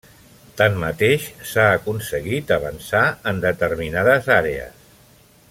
[0.61, 4.85] Tanmateix, s'ha aconseguit avançar en determinades àrees.